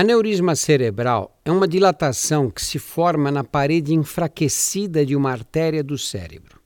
Aneurisma 0.00 0.54
cerebral 0.54 1.36
é 1.44 1.50
uma 1.50 1.66
dilatação 1.66 2.48
que 2.48 2.62
se 2.62 2.78
forma 2.78 3.32
na 3.32 3.42
parede 3.42 3.92
enfraquecida 3.92 5.04
de 5.04 5.16
uma 5.16 5.32
artéria 5.32 5.82
do 5.82 5.98
cérebro. 5.98 6.60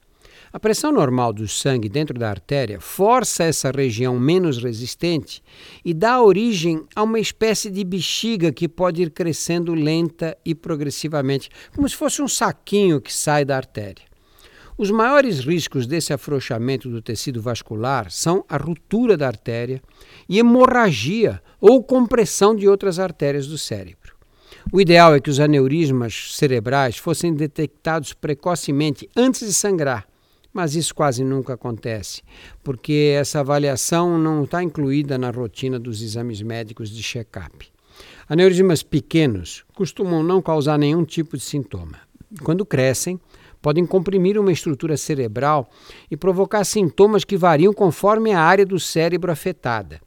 A 0.53 0.61
pressão 0.61 0.93
normal 0.93 1.33
do 1.33 1.49
sangue 1.49 1.89
dentro 1.89 2.19
da 2.19 2.29
artéria 2.29 2.79
força 2.79 3.45
essa 3.45 3.71
região 3.71 4.21
menos 4.21 4.63
resistente 4.63 5.43
e 5.83 5.95
dá 5.95 6.21
origem 6.21 6.85
a 6.95 7.03
uma 7.03 7.19
espécie 7.19 7.71
de 7.71 7.83
bexiga 7.85 8.53
que 8.53 8.69
pode 8.69 9.01
ir 9.01 9.11
crescendo 9.11 9.73
lenta 9.73 10.37
e 10.45 10.55
progressivamente, 10.55 11.49
como 11.75 11.89
se 11.89 11.97
fosse 11.97 12.21
um 12.21 12.29
saquinho 12.29 13.01
que 13.01 13.11
sai 13.11 13.47
da 13.47 13.57
artéria. 13.57 14.12
Os 14.77 14.91
maiores 14.91 15.41
riscos 15.41 15.87
desse 15.87 16.13
afrouxamento 16.13 16.89
do 16.89 17.03
tecido 17.03 17.43
vascular 17.43 18.11
são 18.11 18.45
a 18.49 18.57
ruptura 18.57 19.17
da 19.17 19.27
artéria 19.27 19.83
e 20.29 20.39
hemorragia 20.39 21.43
ou 21.61 21.83
compressão 21.83 22.57
de 22.57 22.67
outras 22.67 22.99
artérias 22.99 23.47
do 23.47 23.59
cérebro. 23.59 24.17
O 24.73 24.81
ideal 24.81 25.15
é 25.15 25.21
que 25.21 25.29
os 25.29 25.41
aneurismas 25.41 26.35
cerebrais 26.37 26.97
fossem 26.97 27.35
detectados 27.35 28.13
precocemente 28.15 29.09
antes 29.15 29.47
de 29.47 29.53
sangrar, 29.53 30.07
mas 30.53 30.75
isso 30.75 30.95
quase 30.95 31.25
nunca 31.25 31.55
acontece, 31.55 32.23
porque 32.63 33.15
essa 33.19 33.41
avaliação 33.41 34.19
não 34.19 34.45
está 34.45 34.63
incluída 34.63 35.19
na 35.19 35.31
rotina 35.31 35.79
dos 35.79 36.01
exames 36.01 36.41
médicos 36.41 36.91
de 36.91 37.03
check-up. 37.03 37.69
Aneurismas 38.29 38.83
pequenos 38.83 39.65
costumam 39.75 40.23
não 40.23 40.41
causar 40.41 40.79
nenhum 40.79 41.05
tipo 41.05 41.37
de 41.37 41.43
sintoma. 41.43 41.99
Quando 42.43 42.65
crescem, 42.65 43.21
podem 43.63 43.87
comprimir 43.87 44.37
uma 44.37 44.53
estrutura 44.53 44.97
cerebral 44.97 45.71
e 46.11 46.17
provocar 46.17 46.65
sintomas 46.65 47.25
que 47.25 47.37
variam 47.37 47.73
conforme 47.73 48.33
a 48.33 48.41
área 48.41 48.67
do 48.67 48.79
cérebro 48.81 49.31
afetada. 49.31 50.01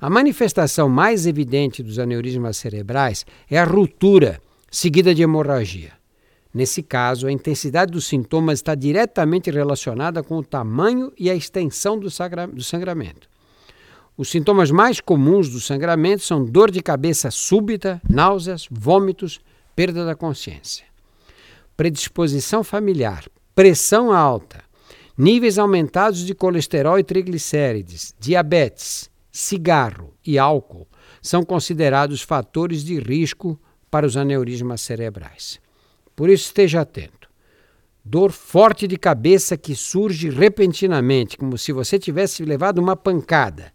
A 0.00 0.08
manifestação 0.08 0.88
mais 0.88 1.26
evidente 1.26 1.82
dos 1.82 1.98
aneurismas 1.98 2.56
cerebrais 2.56 3.24
é 3.48 3.58
a 3.58 3.64
ruptura, 3.64 4.40
seguida 4.70 5.14
de 5.14 5.22
hemorragia. 5.22 5.92
Nesse 6.52 6.82
caso, 6.82 7.26
a 7.26 7.32
intensidade 7.32 7.92
dos 7.92 8.06
sintomas 8.06 8.60
está 8.60 8.74
diretamente 8.74 9.50
relacionada 9.50 10.22
com 10.22 10.38
o 10.38 10.44
tamanho 10.44 11.12
e 11.18 11.28
a 11.28 11.34
extensão 11.34 11.98
do, 11.98 12.08
sangramento. 12.10 13.28
Os 14.16 14.30
sintomas 14.30 14.70
mais 14.70 15.00
comuns 15.00 15.48
do 15.48 15.60
sangramento 15.60 16.22
são 16.22 16.44
dor 16.44 16.70
de 16.70 16.80
cabeça 16.80 17.30
súbita, 17.30 18.00
náuseas, 18.08 18.68
vômitos, 18.70 19.40
perda 19.74 20.06
da 20.06 20.14
consciência 20.14 20.93
predisposição 21.76 22.62
familiar, 22.62 23.24
pressão 23.54 24.12
alta, 24.12 24.62
níveis 25.16 25.58
aumentados 25.58 26.24
de 26.24 26.34
colesterol 26.34 26.98
e 26.98 27.04
triglicérides, 27.04 28.14
diabetes, 28.18 29.10
cigarro 29.30 30.14
e 30.24 30.38
álcool 30.38 30.86
são 31.20 31.42
considerados 31.42 32.22
fatores 32.22 32.84
de 32.84 32.98
risco 32.98 33.60
para 33.90 34.06
os 34.06 34.16
aneurismas 34.16 34.80
cerebrais. 34.80 35.60
Por 36.14 36.28
isso, 36.28 36.46
esteja 36.46 36.82
atento. 36.82 37.28
Dor 38.04 38.30
forte 38.30 38.86
de 38.86 38.98
cabeça 38.98 39.56
que 39.56 39.74
surge 39.74 40.28
repentinamente, 40.28 41.36
como 41.36 41.56
se 41.56 41.72
você 41.72 41.98
tivesse 41.98 42.44
levado 42.44 42.78
uma 42.78 42.94
pancada, 42.94 43.72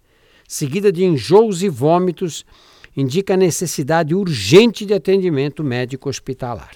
seguida 0.47 0.91
de 0.91 1.03
enjoos 1.03 1.63
e 1.63 1.69
vômitos, 1.69 2.45
indica 2.95 3.34
a 3.34 3.38
necessidade 3.38 4.13
urgente 4.13 4.86
de 4.86 4.94
atendimento 4.94 5.63
médico 5.63 6.09
hospitalar. 6.09 6.75